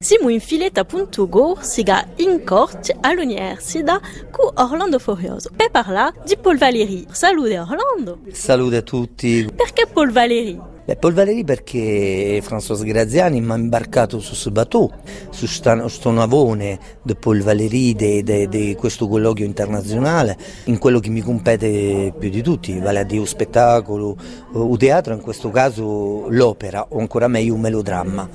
Siamo 0.00 0.28
in 0.28 0.38
filetta.go 0.38 1.58
siga 1.60 2.06
in 2.18 2.44
corte 2.44 2.96
all'università 3.00 4.00
con 4.30 4.52
Orlando 4.54 5.00
Forioso 5.00 5.50
per 5.56 5.72
parlare 5.72 6.20
di 6.24 6.36
Paul 6.36 6.56
Valéry. 6.56 7.04
Salute 7.10 7.58
Orlando! 7.58 8.20
Salute 8.30 8.76
a 8.76 8.82
tutti! 8.82 9.50
Perché 9.52 9.88
Paul 9.92 10.12
Valéry? 10.12 10.56
Beh, 10.88 10.96
Paul 10.96 11.12
Valéry 11.12 11.44
perché 11.44 12.40
François 12.42 12.82
Graziani 12.82 13.42
mi 13.42 13.50
ha 13.50 13.56
imbarcato 13.56 14.20
su 14.20 14.28
questo 14.28 14.50
bateau, 14.50 14.90
su 15.28 15.46
questo 15.60 16.10
navone 16.10 16.78
di 17.02 17.14
Paul 17.14 17.42
Valéry, 17.42 17.92
di 17.92 18.74
questo 18.74 19.06
colloquio 19.06 19.44
internazionale, 19.44 20.34
in 20.64 20.78
quello 20.78 20.98
che 20.98 21.10
mi 21.10 21.20
compete 21.20 22.14
più 22.18 22.30
di 22.30 22.40
tutti, 22.40 22.78
vale 22.78 23.00
a 23.00 23.02
dire 23.02 23.20
lo 23.20 23.26
spettacolo, 23.26 24.16
o 24.52 24.76
teatro, 24.78 25.12
in 25.12 25.20
questo 25.20 25.50
caso 25.50 26.24
l'opera, 26.30 26.86
o 26.88 27.00
ancora 27.00 27.28
meglio 27.28 27.52
un 27.52 27.60
melodramma, 27.60 28.26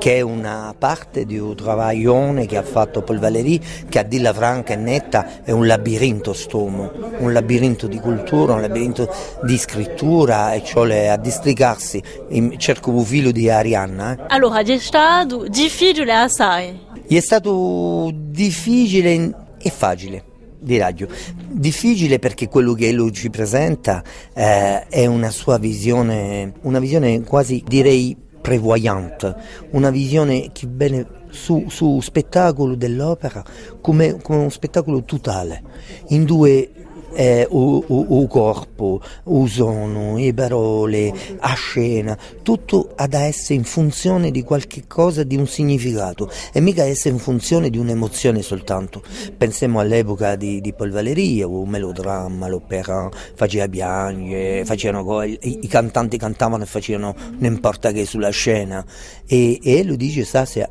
che 0.00 0.16
è 0.16 0.20
una 0.22 0.74
parte 0.76 1.24
di 1.24 1.38
un 1.38 1.54
travaglione 1.54 2.46
che 2.46 2.56
ha 2.56 2.64
fatto 2.64 3.02
Paul 3.02 3.20
Valéry, 3.20 3.60
che 3.88 4.00
a 4.00 4.02
dirla 4.02 4.32
franca 4.32 4.72
e 4.72 4.76
netta 4.76 5.44
è 5.44 5.52
un 5.52 5.68
labirinto 5.68 6.32
stomo, 6.32 6.90
un 7.18 7.32
labirinto 7.32 7.86
di 7.86 8.00
cultura, 8.00 8.54
un 8.54 8.60
labirinto 8.60 9.08
di 9.44 9.56
scrittura 9.56 10.52
e 10.54 10.64
cioè 10.64 11.06
a 11.06 11.16
districarsi 11.16 11.90
ragazzi, 12.00 12.56
cerco 12.56 12.90
un 12.90 13.04
figlio 13.04 13.30
di 13.30 13.50
Arianna. 13.50 14.16
Eh. 14.16 14.24
Allora, 14.28 14.60
è 14.60 14.78
stato 14.78 15.46
difficile 15.48 16.12
assai? 16.14 16.78
È 17.06 17.20
stato 17.20 18.10
difficile 18.14 19.34
e 19.58 19.70
facile 19.70 20.24
di 20.58 20.78
radio. 20.78 21.08
Difficile 21.48 22.18
perché 22.18 22.48
quello 22.48 22.72
che 22.72 22.92
lui 22.92 23.12
ci 23.12 23.28
presenta 23.28 24.02
eh, 24.32 24.86
è 24.86 25.06
una 25.06 25.30
sua 25.30 25.58
visione, 25.58 26.54
una 26.62 26.78
visione 26.78 27.22
quasi 27.22 27.62
direi 27.66 28.16
prevoyante, 28.40 29.34
una 29.70 29.90
visione 29.90 30.50
che 30.52 30.66
viene 30.68 31.20
su, 31.30 31.66
su 31.68 32.00
spettacolo 32.00 32.74
dell'opera 32.74 33.42
come, 33.80 34.20
come 34.20 34.38
un 34.38 34.50
spettacolo 34.50 35.02
totale, 35.02 35.62
in 36.08 36.24
due 36.24 36.70
eh, 37.14 37.46
o, 37.50 38.26
corpo, 38.26 39.00
o 39.24 39.46
sono, 39.46 40.16
le 40.16 40.32
parole, 40.34 41.12
a 41.38 41.54
scena, 41.54 42.16
tutto 42.42 42.92
ad 42.94 43.14
essere 43.14 43.54
in 43.54 43.64
funzione 43.64 44.30
di 44.30 44.42
qualche 44.42 44.84
cosa, 44.86 45.22
di 45.22 45.36
un 45.36 45.46
significato. 45.46 46.30
E 46.52 46.60
mica 46.60 46.84
essere 46.84 47.14
in 47.14 47.20
funzione 47.20 47.70
di 47.70 47.78
un'emozione 47.78 48.42
soltanto. 48.42 49.02
Pensiamo 49.36 49.80
all'epoca 49.80 50.36
di, 50.36 50.60
di 50.60 50.72
Paul 50.72 50.90
Valéry, 50.90 51.42
o 51.42 51.64
melodramma, 51.64 52.48
l'opera, 52.48 53.08
faceva 53.34 53.68
piangere, 53.68 54.64
facevano, 54.64 55.22
i, 55.22 55.38
i, 55.40 55.66
cantanti 55.68 56.16
cantavano 56.16 56.62
e 56.62 56.66
facevano 56.66 57.14
non 57.38 57.60
che 57.92 58.04
sulla 58.04 58.30
scena. 58.30 58.84
E, 59.26 59.58
e 59.62 59.82
lui 59.84 59.96
dice 59.96 60.24
ça 60.24 60.44
c'est 60.44 60.68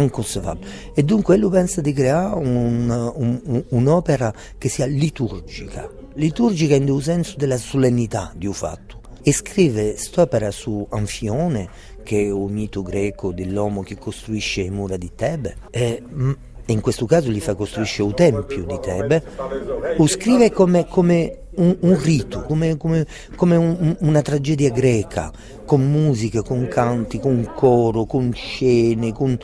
inconcevable. 0.00 0.66
E 0.94 1.02
dunque 1.02 1.36
lui 1.36 1.50
pensa 1.50 1.80
di 1.80 1.92
creare 1.92 2.34
un, 2.36 3.12
un, 3.14 3.64
un'opera 3.68 4.32
che 4.58 4.68
sia 4.68 4.86
liturgica, 4.86 5.90
liturgica 6.14 6.74
in 6.74 7.00
senso 7.00 7.36
della 7.36 7.58
solennità 7.58 8.32
di 8.34 8.46
un 8.46 8.54
fatto. 8.54 9.00
E 9.22 9.32
scrive 9.32 9.90
quest'opera 9.90 10.50
su 10.50 10.84
Anfione, 10.90 11.68
che 12.02 12.24
è 12.24 12.30
un 12.30 12.52
mito 12.52 12.82
greco 12.82 13.32
dell'uomo 13.32 13.82
che 13.82 13.96
costruisce 13.96 14.62
le 14.62 14.70
mura 14.70 14.96
di 14.96 15.12
Tebe, 15.14 15.56
e, 15.70 16.02
in 16.66 16.80
questo 16.80 17.06
caso 17.06 17.30
gli 17.30 17.40
fa 17.40 17.54
costruisce 17.54 18.02
un 18.02 18.14
tempio 18.14 18.64
di 18.64 18.78
Tebe, 18.80 19.22
lo 19.96 20.06
scrive 20.06 20.50
come, 20.50 20.86
come 20.86 21.41
un, 21.56 21.76
un, 21.80 22.00
rito, 22.00 22.42
come, 22.42 22.76
come, 22.76 23.06
come 23.36 23.56
un, 23.56 23.96
una 24.00 24.22
tragedia 24.22 24.70
greca, 24.70 25.30
con 25.64 25.90
musica, 25.90 26.42
con 26.42 26.68
canti, 26.68 27.18
con 27.18 27.50
coro, 27.54 28.04
con 28.06 28.32
scene, 28.32 29.12
con, 29.12 29.38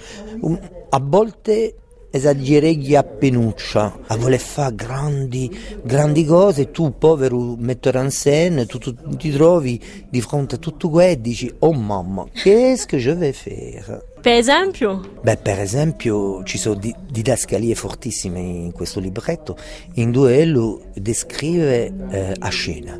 a 0.91 1.01
volte 1.01 1.75
esagererei 2.11 2.97
a 2.97 3.03
penuccia, 3.03 3.99
a 4.07 4.17
voler 4.17 4.39
fare 4.39 4.75
grandi, 4.75 5.51
grandi 5.83 6.25
cose 6.25 6.71
tu 6.71 6.97
povero 6.99 7.55
mettere 7.59 8.01
in 8.01 8.11
scena, 8.11 8.65
tu, 8.65 8.79
tu, 8.79 8.95
ti 9.17 9.31
trovi 9.31 9.81
di 10.09 10.21
fronte 10.21 10.57
a 10.57 10.59
tutto 10.59 10.89
questo 10.89 11.13
e 11.13 11.21
dici 11.21 11.55
oh 11.61 11.73
mamma, 11.73 12.27
che 12.33 12.73
est-ce 12.73 12.87
que 12.87 12.99
je 12.99 13.15
vais 13.15 13.37
faire? 13.37 14.05
Per 14.21 14.33
esempio? 14.33 15.01
Beh, 15.23 15.37
per 15.37 15.61
esempio 15.61 16.43
ci 16.43 16.59
sono 16.59 16.75
di, 16.75 16.95
didascalie 17.09 17.75
fortissime 17.75 18.41
in 18.41 18.73
questo 18.73 18.99
libretto, 18.99 19.57
in 19.95 20.11
due 20.11 20.45
lui 20.45 20.81
descrive 20.95 21.93
eh, 22.11 22.35
a 22.37 22.49
scena. 22.49 22.99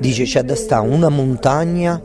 Dice 0.00 0.24
c'è 0.24 0.42
da 0.42 0.54
stare 0.54 0.88
una 0.88 1.10
montagna 1.10 2.00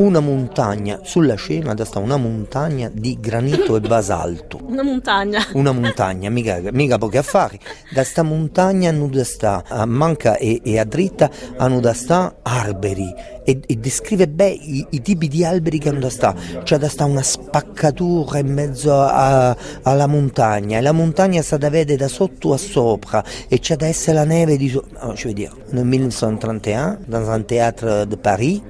una 0.00 0.20
montagna 0.20 1.00
sulla 1.02 1.34
scena 1.34 1.74
da 1.74 1.84
sta 1.84 1.98
una 1.98 2.16
montagna 2.16 2.90
di 2.92 3.18
granito 3.20 3.76
e 3.76 3.80
basalto. 3.80 4.58
Una 4.70 4.82
montagna. 4.82 5.46
Una 5.54 5.72
montagna, 5.72 6.30
mica, 6.30 6.60
mica 6.72 6.96
pochi 6.96 7.18
affari. 7.18 7.58
Da 7.92 8.04
sta 8.04 8.22
montagna 8.22 8.92
da 8.92 9.24
sta, 9.24 9.64
a 9.66 9.84
manca 9.84 10.36
e, 10.36 10.60
e, 10.64 10.78
a 10.78 10.84
dritta 10.84 11.28
hanno 11.56 11.80
da 11.80 11.92
sta 11.92 12.36
alberi 12.42 13.12
e, 13.44 13.60
e 13.66 13.76
descrive 13.76 14.28
bene 14.28 14.54
i, 14.54 14.86
i, 14.90 15.02
tipi 15.02 15.28
di 15.28 15.44
alberi 15.44 15.78
che 15.78 15.90
hanno 15.90 15.98
da 15.98 16.10
sta. 16.10 16.34
C'è 16.62 16.78
da 16.78 16.88
sta 16.88 17.04
una 17.04 17.22
spaccatura 17.22 18.38
in 18.38 18.52
mezzo 18.52 18.98
a, 19.00 19.54
alla 19.82 20.06
montagna 20.06 20.78
e 20.78 20.80
la 20.80 20.92
montagna 20.92 21.42
sta 21.42 21.56
da 21.56 21.68
vedere 21.68 21.98
da 21.98 22.08
sotto 22.08 22.52
a 22.54 22.56
sopra 22.56 23.22
e 23.48 23.58
c'è 23.58 23.76
da 23.76 23.86
essere 23.86 24.14
la 24.14 24.24
neve 24.24 24.56
di... 24.56 24.74
Oh, 25.00 25.14
cioè 25.14 25.32
dire, 25.32 25.52
nel 25.70 25.84
1931, 25.84 26.98
dans 27.06 27.28
un 27.28 27.44
théâtre 27.44 28.06
de 28.06 28.16
Paris, 28.16 28.62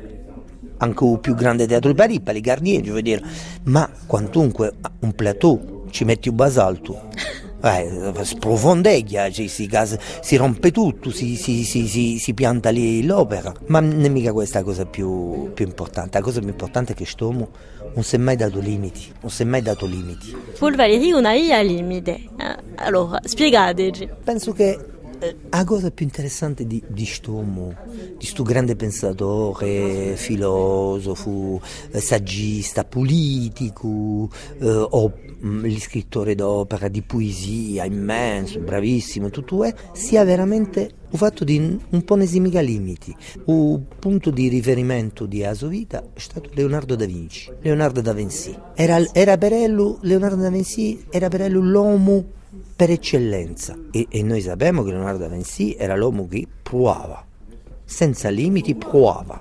anche 0.81 1.05
il 1.05 1.19
più 1.21 1.35
grande 1.35 1.67
teatro 1.67 1.91
di 1.91 1.97
Parigi, 1.97 2.21
Pali 2.21 2.41
Garnier, 2.41 2.83
voglio 2.83 3.01
dire, 3.01 3.23
ma 3.65 3.89
quantunque 4.07 4.75
un 5.01 5.13
plateau 5.13 5.87
ci 5.91 6.05
metti 6.05 6.29
un 6.29 6.37
basalto, 6.37 7.09
eh, 7.63 8.13
sprofondeglia, 8.23 9.31
cioè, 9.31 9.47
si, 9.47 9.69
si, 10.21 10.37
rompe 10.37 10.71
tutto, 10.71 11.11
si, 11.11 11.37
si, 11.37 11.65
si, 12.19 12.35
pianta 12.35 12.71
lì 12.71 13.05
l'opera, 13.05 13.53
ma 13.67 13.81
non 13.81 14.05
è 14.05 14.09
mica 14.09 14.33
questa 14.33 14.61
la 14.61 14.65
cosa 14.65 14.87
più, 14.87 15.53
più 15.53 15.67
importante, 15.67 16.19
la 16.19 16.25
cosa 16.25 16.41
più 16.41 16.49
importante 16.49 16.93
è 16.93 16.95
che 16.95 17.03
quest'uomo 17.03 17.49
non 17.95 18.05
si 18.05 18.15
è 18.15 18.19
mai 18.19 18.37
dato 18.37 18.61
limiti, 18.61 19.13
non 19.21 19.31
si 19.31 19.43
è 19.43 19.45
mai 19.45 19.63
dato 19.63 19.85
limiti. 19.85 20.35
Paul 20.59 20.77
Valéry 20.77 21.11
non 21.11 21.27
ha 21.27 21.61
limite, 21.61 22.13
eh, 22.13 22.57
allora 22.77 23.19
spiegateci. 23.23 24.09
Penso 24.25 24.53
che 24.53 24.79
la 25.51 25.65
cosa 25.65 25.91
più 25.91 26.07
interessante 26.07 26.67
di, 26.67 26.83
di 26.89 27.05
Stomo, 27.05 27.75
di 27.85 28.15
questo 28.17 28.43
grande 28.43 28.75
pensatore, 28.75 30.17
filosofo, 30.17 31.61
eh, 31.91 32.01
saggista, 32.01 32.85
politico, 32.85 34.31
eh, 34.59 34.67
o 34.67 35.13
mm, 35.45 35.77
scrittore 35.77 36.35
d'opera, 36.35 36.89
di 36.89 37.03
poesia, 37.03 37.85
immenso, 37.85 38.61
bravissimo, 38.61 39.29
tutto 39.29 39.65
è, 39.65 39.75
sia 39.93 40.25
veramente 40.25 40.91
un 41.11 41.19
fatto 41.19 41.45
di 41.45 41.79
un 41.91 42.05
po' 42.05 42.15
nesimica 42.15 42.61
limiti. 42.61 43.15
Un 43.47 43.83
punto 43.99 44.31
di 44.31 44.49
riferimento 44.49 45.27
di 45.27 45.47
sua 45.53 45.69
vita 45.69 46.03
è 46.15 46.19
stato 46.19 46.49
Leonardo 46.55 46.95
da 46.97 47.05
Vinci. 47.05 47.53
Leonardo 47.61 48.01
da 48.01 48.13
Vinci. 48.13 48.57
Era, 48.75 49.03
era 49.13 49.37
per 49.37 49.53
lui, 49.69 49.97
Leonardo 50.03 50.41
da 50.41 50.51
Vinci 50.51 51.05
era 51.11 51.29
per 51.29 51.51
lui 51.51 51.69
l'uomo 51.69 52.39
per 52.75 52.91
eccellenza 52.91 53.77
e, 53.91 54.07
e 54.09 54.23
noi 54.23 54.41
sappiamo 54.41 54.83
che 54.83 54.91
Leonardo 54.91 55.19
da 55.19 55.29
Vinci 55.29 55.75
era 55.75 55.97
l'uomo 55.97 56.27
che 56.27 56.47
provava, 56.63 57.25
senza 57.85 58.29
limiti 58.29 58.75
provava, 58.75 59.41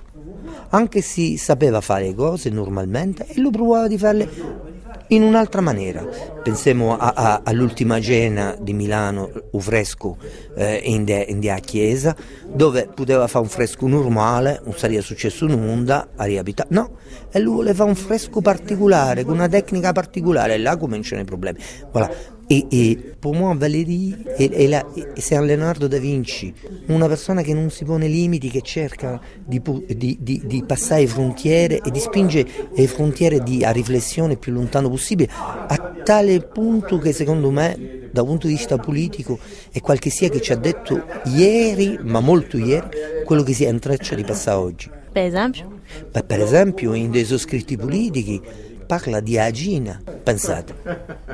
anche 0.70 1.02
se 1.02 1.38
sapeva 1.38 1.81
fare 1.81 2.14
cose 2.14 2.50
normalmente 2.50 3.25
e 3.28 3.40
lui 3.40 3.52
provava 3.52 3.88
di 3.88 3.98
farle 3.98 4.68
in 5.09 5.24
un'altra 5.24 5.62
maniera. 5.62 6.06
Pensiamo 6.44 6.98
a, 6.98 7.14
a, 7.16 7.42
all'ultima 7.44 8.00
cena 8.00 8.56
di 8.59 8.74
Milano, 8.74 9.30
un 9.52 9.59
fresco 9.59 10.18
eh, 10.56 10.81
in, 10.84 11.03
de, 11.03 11.25
in 11.30 11.40
de 11.40 11.59
chiesa, 11.62 12.16
dove 12.48 12.90
poteva 12.94 13.28
fare 13.28 13.44
un 13.44 13.50
fresco 13.50 13.88
normale, 13.88 14.62
non 14.64 14.74
sarebbe 14.75 15.02
successo 15.02 15.46
nulla, 15.46 16.09
a 16.16 16.25
riabitare. 16.25 16.69
No, 16.72 16.98
e 17.31 17.40
lui 17.40 17.56
voleva 17.56 17.75
fare 17.75 17.90
un 17.90 17.96
fresco 17.96 18.42
particolare, 18.42 19.24
con 19.24 19.34
una 19.36 19.48
tecnica 19.48 19.92
particolare, 19.92 20.56
e 20.56 20.57
là 20.60 20.78
cominciano 20.78 21.22
i 21.22 21.25
problemi. 21.25 21.60
Voilà. 21.92 22.38
E, 22.51 22.66
e 22.68 23.13
per 23.19 23.31
me 23.34 23.56
Valéry 23.56 24.24
è, 24.24 24.50
è, 24.50 24.66
la, 24.66 24.84
è 25.13 25.19
San 25.19 25.46
Leonardo 25.46 25.86
da 25.88 26.00
Vinci, 26.00 26.51
una 26.88 27.06
persona 27.06 27.44
che 27.44 27.54
non 27.54 27.69
si 27.69 27.86
pone 27.86 28.07
limiti, 28.07 28.50
che 28.50 28.62
cerca 28.63 29.22
di, 29.46 29.62
di, 29.86 30.18
di, 30.19 30.42
di 30.44 30.63
passare 30.66 31.06
frontiere 31.06 31.80
e 31.80 31.92
di 31.92 32.00
spingere 32.00 32.50
le 32.74 32.88
frontiere 32.88 33.40
a 33.62 33.69
riflessione 33.69 34.36
più 34.36 34.51
lontano 34.51 34.90
possibile, 34.90 35.30
a 35.31 35.94
tale 36.04 36.42
punto 36.42 36.98
che 36.98 37.13
secondo 37.13 37.51
me, 37.51 38.07
da 38.10 38.22
un 38.22 38.30
punto 38.30 38.48
di 38.48 38.54
vista 38.54 38.78
politico, 38.78 39.38
è 39.72 39.80
quel 39.80 40.00
che 40.00 40.10
sia 40.10 40.30
che 40.30 40.42
ci 40.42 40.51
ha 40.51 40.57
detto 40.57 41.06
ieri, 41.25 42.00
ma 42.01 42.19
molto 42.19 42.57
ieri, 42.57 42.88
quello 43.25 43.44
che 43.44 43.54
si 43.54 43.66
è 43.66 43.69
in 43.69 43.78
treccia 43.78 44.16
di 44.16 44.24
passare 44.24 44.57
oggi. 44.57 44.90
Per 45.12 45.24
esempio? 45.24 45.81
Beh, 46.12 46.24
per 46.24 46.42
esempio 46.42 46.96
in 46.96 47.12
dei 47.12 47.25
soscritti 47.25 47.78
politici 47.78 48.42
parla 48.89 49.19
di 49.19 49.38
agina, 49.38 50.01
pensate, 50.24 50.74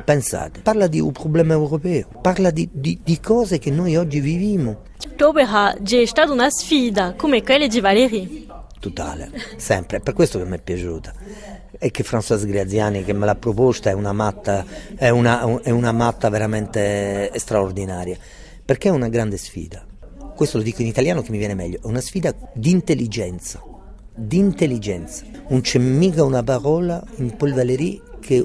pensate, 0.04 0.60
parla 0.60 0.88
di 0.88 1.00
un 1.00 1.10
problema 1.10 1.54
europeo, 1.54 2.06
parla 2.20 2.50
di, 2.50 2.68
di, 2.70 3.00
di 3.02 3.18
cose 3.18 3.58
che 3.58 3.70
noi 3.70 3.96
oggi 3.96 4.20
viviamo. 4.20 4.82
L'opera 5.16 5.74
è 5.74 6.04
stata 6.04 6.30
una 6.30 6.50
sfida 6.50 7.14
come 7.16 7.42
quella 7.42 7.66
di 7.66 7.80
Valéry. 7.80 8.46
Totale, 8.78 9.30
sempre, 9.56 10.00
per 10.00 10.12
questo 10.12 10.38
che 10.38 10.44
mi 10.44 10.56
è 10.56 10.60
piaciuta. 10.60 11.14
e 11.78 11.90
che 11.90 12.04
Françoise 12.04 12.46
Graziani 12.46 13.02
che 13.04 13.14
me 13.14 13.24
l'ha 13.24 13.36
proposta 13.36 13.88
è 13.88 13.94
una 13.94 14.12
matta, 14.12 14.62
è 14.94 15.08
una, 15.08 15.62
è 15.62 15.70
una 15.70 15.92
matta 15.92 16.28
veramente 16.28 17.32
straordinaria, 17.36 18.18
perché 18.62 18.88
è 18.88 18.92
una 18.92 19.08
grande 19.08 19.38
sfida. 19.38 19.82
Questo 20.34 20.58
lo 20.58 20.62
dico 20.62 20.82
in 20.82 20.88
italiano 20.88 21.22
che 21.22 21.30
mi 21.30 21.38
viene 21.38 21.54
meglio, 21.54 21.78
è 21.78 21.86
una 21.86 22.02
sfida 22.02 22.34
di 22.52 22.70
intelligenza, 22.70 23.62
di 24.16 24.38
intelligenza. 24.38 25.24
Non 25.48 25.60
c'è 25.60 25.78
mica 25.78 26.24
una 26.24 26.42
parola 26.42 27.04
in 27.16 27.36
Paul 27.36 27.52
Valéry 27.52 28.00
che 28.18 28.44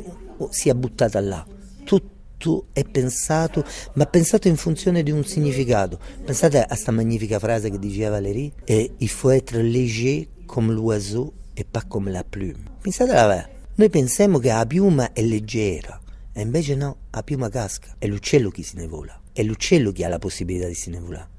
sia 0.50 0.76
buttata 0.76 1.20
là. 1.20 1.46
Tutto 1.84 2.68
è 2.74 2.84
pensato, 2.84 3.64
ma 3.94 4.06
pensato 4.06 4.48
in 4.48 4.58
funzione 4.58 5.02
di 5.04 5.12
un 5.12 5.24
significato. 5.24 6.00
Pensate 6.24 6.62
a 6.62 6.66
questa 6.66 6.92
magnifica 6.92 7.40
frase 7.40 7.70
che 7.70 7.80
diceva 7.80 8.12
Valéry, 8.12 8.52
il 8.66 9.10
faut 9.10 9.34
être 9.34 9.58
léger 9.62 10.28
comme 10.46 10.74
l'oiseau 10.74 11.32
e 11.54 11.66
pas 11.66 11.86
come 11.88 12.12
la 12.12 12.24
plume. 12.24 12.64
Pensate 12.82 13.12
alla 13.14 13.50
Noi 13.76 13.90
pensiamo 13.90 14.38
che 14.38 14.50
la 14.50 14.66
piuma 14.66 15.14
è 15.14 15.22
leggera, 15.22 16.00
e 16.34 16.42
invece 16.42 16.76
no, 16.76 16.98
la 17.10 17.24
piuma 17.24 17.50
casca. 17.50 17.96
È 17.98 18.06
l'uccello 18.06 18.50
che 18.50 18.64
se 18.64 18.78
ne 18.78 18.88
vola, 18.88 19.20
è 19.32 19.44
l'uccello 19.44 19.92
che 19.92 20.04
ha 20.04 20.10
la 20.10 20.20
possibilità 20.20 20.68
di 20.68 20.76
se 20.76 20.90
ne 20.90 21.00
volare. 21.00 21.30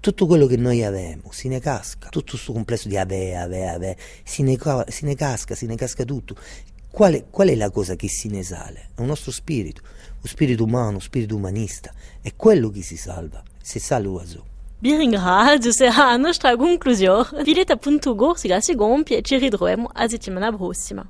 Tutto 0.00 0.26
quello 0.26 0.46
che 0.46 0.56
noi 0.56 0.82
abbiamo 0.82 1.30
se 1.30 1.48
ne 1.48 1.60
casca, 1.60 2.08
tutto 2.08 2.32
questo 2.32 2.52
complesso 2.52 2.88
di 2.88 2.96
ave, 2.96 3.36
ave, 3.36 3.68
ave, 3.68 3.96
se 4.22 4.42
ne, 4.42 4.58
se 4.88 5.06
ne 5.06 5.14
casca, 5.14 5.54
se 5.54 5.66
ne 5.66 5.76
casca 5.76 6.04
tutto. 6.04 6.36
Qual 6.90 7.24
qual 7.30 7.48
è, 7.48 7.54
la 7.56 7.70
cosa 7.70 7.96
che 7.96 8.08
se 8.08 8.28
ne 8.28 8.42
sale? 8.42 8.90
È 8.94 9.00
un 9.00 9.06
nostro 9.06 9.32
spirito, 9.32 9.82
un 9.82 10.28
spirito 10.28 10.64
umano, 10.64 10.94
un 10.94 11.00
spirito 11.00 11.34
umanista. 11.34 11.92
È 12.20 12.32
quello 12.36 12.70
che 12.70 12.82
si 12.82 12.96
salva, 12.96 13.42
se 13.60 13.80
sale 13.80 14.04
l'uoso. 14.04 14.44
Vi 14.78 14.94
ringrazio, 14.94 15.72
sarà 15.72 16.10
la 16.10 16.16
nostra 16.16 16.56
conclusione. 16.56 17.42
La 18.44 18.60
si 18.60 18.74
gompie 18.74 19.18
e 19.18 19.22
ci 19.22 19.38
ridroviamo 19.38 19.88
a 19.92 20.06
settimana 20.06 20.52
prossima. 20.52 21.08